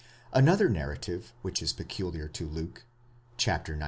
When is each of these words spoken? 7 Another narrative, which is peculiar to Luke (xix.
7 0.33 0.43
Another 0.45 0.67
narrative, 0.67 1.31
which 1.43 1.61
is 1.61 1.73
peculiar 1.73 2.27
to 2.27 2.47
Luke 2.47 2.85
(xix. 3.39 3.69